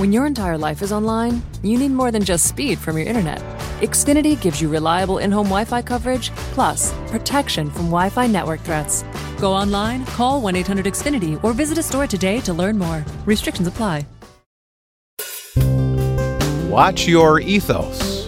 When 0.00 0.14
your 0.14 0.24
entire 0.24 0.56
life 0.56 0.80
is 0.80 0.92
online, 0.92 1.42
you 1.62 1.78
need 1.78 1.90
more 1.90 2.10
than 2.10 2.24
just 2.24 2.46
speed 2.46 2.78
from 2.78 2.96
your 2.96 3.06
internet. 3.06 3.38
Xfinity 3.82 4.40
gives 4.40 4.58
you 4.58 4.70
reliable 4.70 5.18
in 5.18 5.30
home 5.30 5.48
Wi 5.48 5.66
Fi 5.66 5.82
coverage, 5.82 6.30
plus 6.54 6.94
protection 7.08 7.70
from 7.70 7.90
Wi 7.90 8.08
Fi 8.08 8.26
network 8.26 8.60
threats. 8.60 9.04
Go 9.42 9.52
online, 9.52 10.06
call 10.06 10.40
1 10.40 10.56
800 10.56 10.86
Xfinity, 10.86 11.38
or 11.44 11.52
visit 11.52 11.76
a 11.76 11.82
store 11.82 12.06
today 12.06 12.40
to 12.40 12.54
learn 12.54 12.78
more. 12.78 13.04
Restrictions 13.26 13.68
apply. 13.68 14.06
Watch 16.70 17.06
your 17.06 17.38
ethos. 17.40 18.26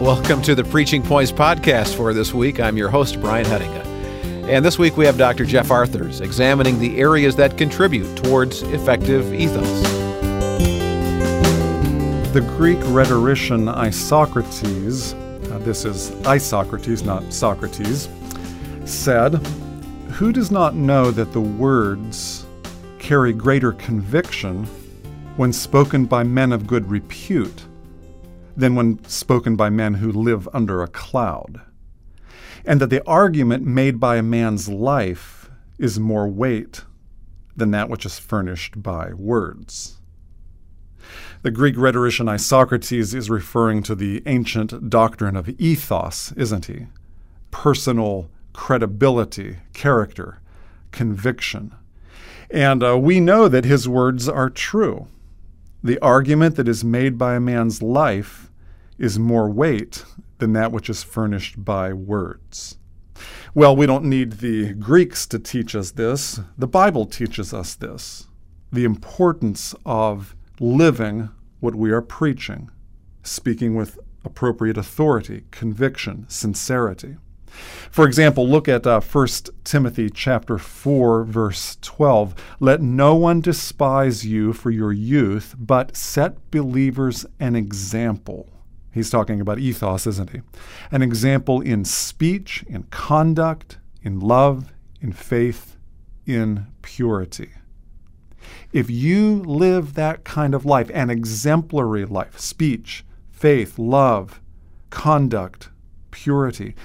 Welcome 0.00 0.40
to 0.40 0.54
the 0.54 0.64
Preaching 0.64 1.02
Points 1.02 1.30
podcast 1.30 1.94
for 1.94 2.14
this 2.14 2.32
week. 2.32 2.58
I'm 2.58 2.78
your 2.78 2.88
host, 2.88 3.20
Brian 3.20 3.44
Hettinga. 3.44 3.93
And 4.46 4.62
this 4.62 4.78
week 4.78 4.98
we 4.98 5.06
have 5.06 5.16
Dr. 5.16 5.46
Jeff 5.46 5.70
Arthurs 5.70 6.20
examining 6.20 6.78
the 6.78 6.98
areas 6.98 7.34
that 7.36 7.56
contribute 7.56 8.14
towards 8.14 8.60
effective 8.60 9.32
ethos. 9.32 9.82
The 12.34 12.44
Greek 12.58 12.78
rhetorician 12.82 13.70
Isocrates, 13.70 15.14
uh, 15.50 15.58
this 15.60 15.86
is 15.86 16.10
Isocrates, 16.26 17.02
not 17.02 17.32
Socrates, 17.32 18.10
said, 18.84 19.36
Who 20.10 20.30
does 20.30 20.50
not 20.50 20.74
know 20.74 21.10
that 21.10 21.32
the 21.32 21.40
words 21.40 22.44
carry 22.98 23.32
greater 23.32 23.72
conviction 23.72 24.64
when 25.38 25.54
spoken 25.54 26.04
by 26.04 26.22
men 26.22 26.52
of 26.52 26.66
good 26.66 26.90
repute 26.90 27.64
than 28.58 28.74
when 28.74 29.02
spoken 29.06 29.56
by 29.56 29.70
men 29.70 29.94
who 29.94 30.12
live 30.12 30.46
under 30.52 30.82
a 30.82 30.88
cloud? 30.88 31.62
And 32.64 32.80
that 32.80 32.90
the 32.90 33.06
argument 33.06 33.64
made 33.64 34.00
by 34.00 34.16
a 34.16 34.22
man's 34.22 34.68
life 34.68 35.50
is 35.78 36.00
more 36.00 36.28
weight 36.28 36.84
than 37.56 37.70
that 37.70 37.88
which 37.88 38.06
is 38.06 38.18
furnished 38.18 38.82
by 38.82 39.12
words. 39.12 39.98
The 41.42 41.50
Greek 41.50 41.76
rhetorician 41.76 42.28
Isocrates 42.28 43.14
is 43.14 43.28
referring 43.28 43.82
to 43.82 43.94
the 43.94 44.22
ancient 44.24 44.88
doctrine 44.88 45.36
of 45.36 45.48
ethos, 45.60 46.32
isn't 46.32 46.66
he? 46.66 46.86
Personal 47.50 48.30
credibility, 48.54 49.58
character, 49.74 50.40
conviction. 50.90 51.74
And 52.50 52.82
uh, 52.82 52.98
we 52.98 53.20
know 53.20 53.48
that 53.48 53.64
his 53.64 53.88
words 53.88 54.28
are 54.28 54.48
true. 54.48 55.06
The 55.82 55.98
argument 55.98 56.56
that 56.56 56.68
is 56.68 56.82
made 56.82 57.18
by 57.18 57.34
a 57.34 57.40
man's 57.40 57.82
life 57.82 58.50
is 58.96 59.18
more 59.18 59.50
weight 59.50 60.04
than 60.44 60.52
that 60.52 60.72
which 60.72 60.90
is 60.90 61.02
furnished 61.02 61.64
by 61.64 61.90
words. 61.90 62.76
Well, 63.54 63.74
we 63.74 63.86
don't 63.86 64.04
need 64.04 64.32
the 64.32 64.74
Greeks 64.74 65.26
to 65.28 65.38
teach 65.38 65.74
us 65.74 65.92
this. 65.92 66.38
The 66.58 66.66
Bible 66.66 67.06
teaches 67.06 67.54
us 67.54 67.74
this 67.74 68.26
the 68.70 68.84
importance 68.84 69.74
of 69.86 70.36
living 70.60 71.30
what 71.60 71.74
we 71.74 71.92
are 71.92 72.02
preaching, 72.02 72.70
speaking 73.22 73.74
with 73.74 73.98
appropriate 74.22 74.76
authority, 74.76 75.44
conviction, 75.50 76.26
sincerity. 76.28 77.16
For 77.90 78.04
example, 78.04 78.46
look 78.46 78.68
at 78.68 78.86
uh, 78.86 79.00
1 79.00 79.28
Timothy 79.62 80.10
chapter 80.10 80.58
4 80.58 81.24
verse 81.24 81.78
12. 81.80 82.34
Let 82.60 82.82
no 82.82 83.14
one 83.14 83.40
despise 83.40 84.26
you 84.26 84.52
for 84.52 84.70
your 84.70 84.92
youth, 84.92 85.54
but 85.56 85.96
set 85.96 86.50
believers 86.50 87.24
an 87.40 87.56
example 87.56 88.50
He's 88.94 89.10
talking 89.10 89.40
about 89.40 89.58
ethos, 89.58 90.06
isn't 90.06 90.30
he? 90.30 90.42
An 90.92 91.02
example 91.02 91.60
in 91.60 91.84
speech, 91.84 92.64
in 92.68 92.84
conduct, 92.84 93.78
in 94.02 94.20
love, 94.20 94.72
in 95.00 95.12
faith, 95.12 95.76
in 96.24 96.68
purity. 96.80 97.50
If 98.72 98.88
you 98.88 99.42
live 99.42 99.94
that 99.94 100.22
kind 100.22 100.54
of 100.54 100.64
life, 100.64 100.92
an 100.94 101.10
exemplary 101.10 102.04
life, 102.04 102.38
speech, 102.38 103.04
faith, 103.32 103.80
love, 103.80 104.40
conduct, 104.90 105.70
purity, 106.12 106.76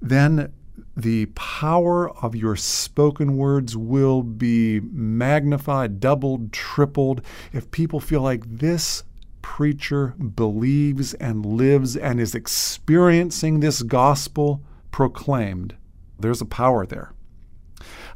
then 0.00 0.52
the 0.96 1.26
power 1.26 2.10
of 2.22 2.36
your 2.36 2.54
spoken 2.54 3.36
words 3.36 3.76
will 3.76 4.22
be 4.22 4.78
magnified, 4.80 5.98
doubled, 5.98 6.52
tripled. 6.52 7.20
If 7.52 7.72
people 7.72 7.98
feel 7.98 8.20
like 8.20 8.44
this 8.46 9.02
preacher 9.42 10.14
believes 10.18 11.14
and 11.14 11.44
lives 11.44 11.96
and 11.96 12.20
is 12.20 12.34
experiencing 12.34 13.60
this 13.60 13.82
gospel 13.82 14.62
proclaimed, 14.90 15.76
there's 16.18 16.40
a 16.40 16.46
power 16.46 16.86
there. 16.86 17.12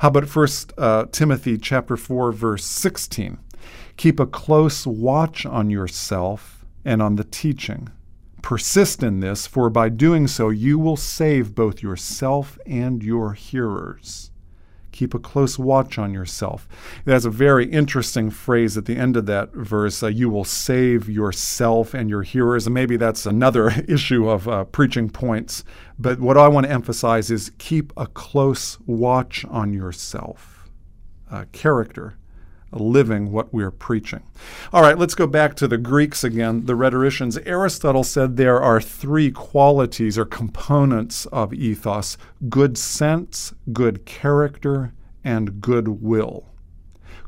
How 0.01 0.09
about 0.09 0.29
First 0.29 0.73
uh, 0.79 1.07
Timothy 1.11 1.59
chapter 1.59 1.97
4 1.97 2.33
verse 2.33 2.65
16? 2.65 3.39
Keep 3.97 4.21
a 4.21 4.27
close 4.27 4.87
watch 4.87 5.45
on 5.45 5.71
yourself 5.71 6.65
and 6.85 7.03
on 7.03 7.17
the 7.17 7.25
teaching. 7.25 7.89
Persist 8.43 9.03
in 9.03 9.21
this, 9.21 9.47
for 9.47 9.71
by 9.71 9.89
doing 9.89 10.29
so 10.29 10.51
you 10.51 10.79
will 10.79 10.97
save 10.97 11.55
both 11.55 11.83
yourself 11.83 12.59
and 12.65 13.03
your 13.03 13.33
hearers. 13.33 14.31
Keep 14.97 15.13
a 15.13 15.19
close 15.19 15.59
watch 15.59 15.99
on 15.99 16.15
yourself. 16.15 16.67
That's 17.05 17.27
a 17.27 17.31
very 17.31 17.67
interesting 17.67 18.31
phrase 18.31 18.79
at 18.79 18.87
the 18.87 18.97
end 18.97 19.15
of 19.15 19.27
that 19.27 19.53
verse. 19.53 20.03
Uh, 20.03 20.07
you 20.07 20.31
will 20.31 20.43
save 20.43 21.07
yourself 21.07 21.93
and 21.93 22.09
your 22.09 22.23
hearers. 22.23 22.67
And 22.67 22.73
maybe 22.73 22.97
that's 22.97 23.27
another 23.27 23.69
issue 23.89 24.27
of 24.27 24.49
uh, 24.49 24.65
preaching 24.65 25.11
points. 25.11 25.65
But 25.99 26.19
what 26.19 26.39
I 26.39 26.49
want 26.49 26.65
to 26.65 26.73
emphasize 26.73 27.31
is 27.31 27.53
keep 27.59 27.93
a 27.95 28.07
close 28.07 28.79
watch 28.87 29.45
on 29.51 29.75
yourself. 29.75 30.71
Uh, 31.31 31.45
character 31.53 32.17
living 32.73 33.33
what 33.33 33.53
we're 33.53 33.71
preaching. 33.71 34.23
All 34.73 34.83
right, 34.83 34.99
let's 34.99 35.15
go 35.15 35.27
back 35.27 35.55
to 35.57 35.69
the 35.69 35.79
Greeks 35.79 36.25
again, 36.25 36.67
the 36.67 36.75
rhetoricians. 36.75 37.39
Aristotle 37.39 38.05
said 38.05 38.37
there 38.37 38.61
are 38.61 38.81
three 38.81 39.31
qualities 39.31 40.19
or 40.19 40.25
components 40.25 41.27
of 41.27 41.55
ethos 41.55 42.17
good 42.49 42.77
sense, 42.77 43.55
good 43.73 44.05
character, 44.05 44.93
and 45.25 45.61
good 45.61 46.03
will. 46.03 46.47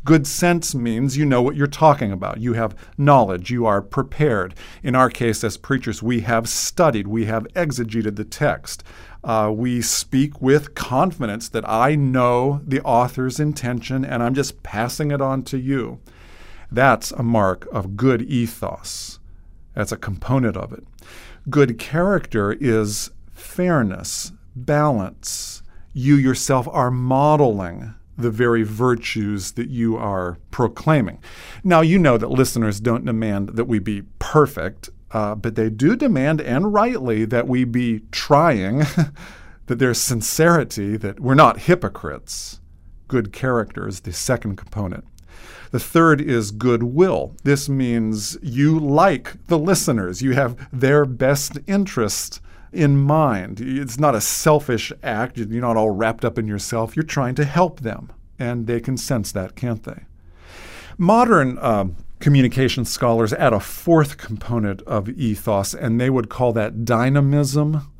Good 0.08 0.26
sense 0.26 0.74
means 0.74 1.18
you 1.18 1.26
know 1.26 1.42
what 1.42 1.54
you're 1.54 1.66
talking 1.66 2.12
about. 2.12 2.40
You 2.40 2.54
have 2.54 2.74
knowledge. 2.96 3.50
You 3.50 3.66
are 3.66 3.82
prepared. 3.82 4.54
In 4.82 4.94
our 4.94 5.10
case, 5.10 5.44
as 5.44 5.58
preachers, 5.58 6.02
we 6.02 6.20
have 6.20 6.48
studied, 6.48 7.06
we 7.06 7.26
have 7.26 7.46
exegeted 7.48 8.16
the 8.16 8.24
text. 8.24 8.82
Uh, 9.22 9.52
we 9.54 9.82
speak 9.82 10.40
with 10.40 10.74
confidence 10.74 11.50
that 11.50 11.68
I 11.68 11.94
know 11.94 12.62
the 12.66 12.80
author's 12.84 13.38
intention 13.38 14.02
and 14.02 14.22
I'm 14.22 14.32
just 14.32 14.62
passing 14.62 15.10
it 15.10 15.20
on 15.20 15.42
to 15.42 15.58
you. 15.58 16.00
That's 16.72 17.10
a 17.10 17.22
mark 17.22 17.68
of 17.70 17.94
good 17.98 18.22
ethos. 18.22 19.18
That's 19.74 19.92
a 19.92 19.98
component 19.98 20.56
of 20.56 20.72
it. 20.72 20.84
Good 21.50 21.78
character 21.78 22.56
is 22.58 23.10
fairness, 23.30 24.32
balance. 24.56 25.62
You 25.92 26.14
yourself 26.14 26.66
are 26.72 26.90
modeling 26.90 27.92
the 28.18 28.30
very 28.30 28.64
virtues 28.64 29.52
that 29.52 29.70
you 29.70 29.96
are 29.96 30.38
proclaiming. 30.50 31.22
Now, 31.62 31.80
you 31.80 31.98
know 31.98 32.18
that 32.18 32.30
listeners 32.30 32.80
don't 32.80 33.04
demand 33.04 33.50
that 33.50 33.66
we 33.66 33.78
be 33.78 34.02
perfect, 34.18 34.90
uh, 35.12 35.36
but 35.36 35.54
they 35.54 35.70
do 35.70 35.96
demand, 35.96 36.40
and 36.40 36.74
rightly, 36.74 37.24
that 37.24 37.46
we 37.46 37.64
be 37.64 38.02
trying, 38.10 38.78
that 39.66 39.78
there's 39.78 40.00
sincerity, 40.00 40.96
that 40.96 41.20
we're 41.20 41.34
not 41.34 41.60
hypocrites. 41.60 42.60
Good 43.06 43.32
character 43.32 43.86
is 43.86 44.00
the 44.00 44.12
second 44.12 44.56
component. 44.56 45.04
The 45.70 45.78
third 45.78 46.20
is 46.20 46.50
goodwill. 46.50 47.36
This 47.44 47.68
means 47.68 48.36
you 48.42 48.78
like 48.78 49.46
the 49.46 49.58
listeners, 49.58 50.22
you 50.22 50.32
have 50.32 50.68
their 50.72 51.04
best 51.04 51.58
interest 51.66 52.40
in 52.72 52.96
mind. 52.96 53.60
It's 53.60 53.98
not 53.98 54.14
a 54.14 54.20
selfish 54.20 54.92
act. 55.02 55.38
You're 55.38 55.60
not 55.60 55.76
all 55.76 55.90
wrapped 55.90 56.24
up 56.24 56.38
in 56.38 56.46
yourself. 56.46 56.96
You're 56.96 57.04
trying 57.04 57.34
to 57.36 57.44
help 57.44 57.80
them, 57.80 58.12
and 58.38 58.66
they 58.66 58.80
can 58.80 58.96
sense 58.96 59.32
that, 59.32 59.56
can't 59.56 59.82
they? 59.84 60.04
Modern 60.96 61.58
uh, 61.58 61.86
communication 62.20 62.84
scholars 62.84 63.32
add 63.32 63.52
a 63.52 63.60
fourth 63.60 64.16
component 64.16 64.82
of 64.82 65.08
ethos, 65.08 65.74
and 65.74 66.00
they 66.00 66.10
would 66.10 66.28
call 66.28 66.52
that 66.52 66.84
dynamism. 66.84 67.90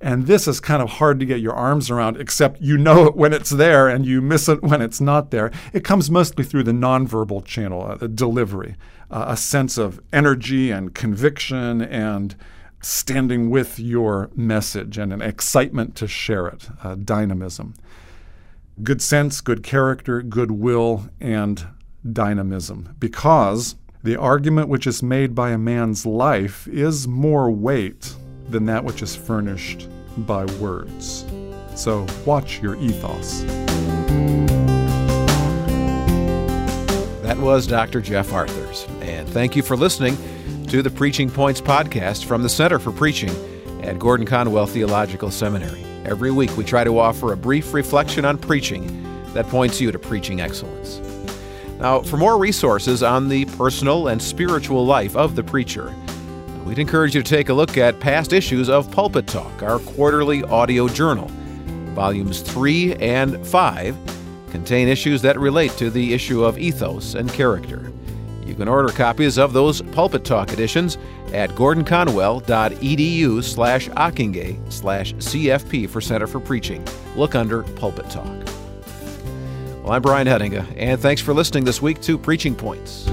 And 0.00 0.26
this 0.26 0.46
is 0.46 0.60
kind 0.60 0.82
of 0.82 0.90
hard 0.90 1.18
to 1.20 1.26
get 1.26 1.40
your 1.40 1.54
arms 1.54 1.90
around, 1.90 2.18
except 2.18 2.60
you 2.60 2.76
know 2.76 3.06
it 3.06 3.16
when 3.16 3.32
it's 3.32 3.48
there 3.48 3.88
and 3.88 4.04
you 4.04 4.20
miss 4.20 4.50
it 4.50 4.62
when 4.62 4.82
it's 4.82 5.00
not 5.00 5.30
there. 5.30 5.50
It 5.72 5.82
comes 5.82 6.10
mostly 6.10 6.44
through 6.44 6.64
the 6.64 6.72
nonverbal 6.72 7.44
channel, 7.46 7.86
uh, 7.86 7.94
the 7.94 8.08
delivery, 8.08 8.76
uh, 9.10 9.24
a 9.28 9.36
sense 9.36 9.78
of 9.78 10.00
energy 10.12 10.70
and 10.70 10.94
conviction 10.94 11.80
and 11.80 12.34
standing 12.84 13.50
with 13.50 13.78
your 13.78 14.30
message 14.34 14.98
and 14.98 15.12
an 15.12 15.22
excitement 15.22 15.96
to 15.96 16.06
share 16.06 16.46
it, 16.46 16.68
uh, 16.82 16.94
dynamism. 16.94 17.74
Good 18.82 19.00
sense, 19.00 19.40
good 19.40 19.62
character, 19.62 20.20
good 20.22 20.50
will, 20.50 21.08
and 21.20 21.66
dynamism. 22.12 22.94
Because 22.98 23.76
the 24.02 24.16
argument 24.16 24.68
which 24.68 24.86
is 24.86 25.02
made 25.02 25.34
by 25.34 25.50
a 25.50 25.58
man's 25.58 26.04
life 26.04 26.68
is 26.68 27.08
more 27.08 27.50
weight 27.50 28.14
than 28.48 28.66
that 28.66 28.84
which 28.84 29.00
is 29.00 29.16
furnished 29.16 29.88
by 30.18 30.44
words. 30.56 31.24
So 31.74 32.06
watch 32.26 32.60
your 32.60 32.76
ethos. 32.76 33.42
That 37.22 37.38
was 37.38 37.66
Dr. 37.66 38.00
Jeff 38.00 38.32
Arthurs. 38.32 38.86
And 39.00 39.26
thank 39.28 39.56
you 39.56 39.62
for 39.62 39.76
listening 39.76 40.18
to 40.68 40.82
the 40.82 40.90
Preaching 40.90 41.30
Points 41.30 41.60
podcast 41.60 42.24
from 42.24 42.42
the 42.42 42.48
Center 42.48 42.78
for 42.78 42.90
Preaching 42.90 43.30
at 43.82 43.98
Gordon 43.98 44.26
Conwell 44.26 44.66
Theological 44.66 45.30
Seminary. 45.30 45.84
Every 46.04 46.30
week 46.30 46.56
we 46.56 46.64
try 46.64 46.84
to 46.84 46.98
offer 46.98 47.32
a 47.32 47.36
brief 47.36 47.74
reflection 47.74 48.24
on 48.24 48.38
preaching 48.38 49.02
that 49.34 49.46
points 49.48 49.80
you 49.80 49.92
to 49.92 49.98
preaching 49.98 50.40
excellence. 50.40 51.00
Now, 51.78 52.00
for 52.00 52.16
more 52.16 52.38
resources 52.38 53.02
on 53.02 53.28
the 53.28 53.44
personal 53.44 54.08
and 54.08 54.20
spiritual 54.20 54.86
life 54.86 55.14
of 55.16 55.36
the 55.36 55.44
preacher, 55.44 55.94
we'd 56.64 56.78
encourage 56.78 57.14
you 57.14 57.22
to 57.22 57.28
take 57.28 57.50
a 57.50 57.54
look 57.54 57.76
at 57.76 58.00
past 58.00 58.32
issues 58.32 58.68
of 58.68 58.90
Pulpit 58.90 59.26
Talk, 59.26 59.62
our 59.62 59.78
quarterly 59.80 60.42
audio 60.44 60.88
journal. 60.88 61.28
Volumes 61.94 62.40
3 62.40 62.94
and 62.94 63.46
5 63.46 63.96
contain 64.50 64.88
issues 64.88 65.20
that 65.22 65.38
relate 65.38 65.72
to 65.72 65.90
the 65.90 66.14
issue 66.14 66.44
of 66.44 66.58
ethos 66.58 67.14
and 67.14 67.32
character. 67.32 67.92
You 68.46 68.54
can 68.54 68.68
order 68.68 68.88
copies 68.88 69.38
of 69.38 69.52
those 69.52 69.80
Pulpit 69.82 70.24
Talk 70.24 70.52
editions 70.52 70.98
at 71.32 71.50
gordonconwell.edu 71.50 73.42
slash 73.42 73.88
Ockenga 73.88 74.72
slash 74.72 75.14
CFP 75.14 75.88
for 75.88 76.00
Center 76.00 76.26
for 76.26 76.40
Preaching. 76.40 76.86
Look 77.16 77.34
under 77.34 77.62
Pulpit 77.62 78.10
Talk. 78.10 78.26
Well, 79.82 79.92
I'm 79.92 80.02
Brian 80.02 80.26
Hettinga, 80.26 80.66
and 80.76 81.00
thanks 81.00 81.20
for 81.20 81.34
listening 81.34 81.64
this 81.64 81.82
week 81.82 82.00
to 82.02 82.16
Preaching 82.16 82.54
Points. 82.54 83.10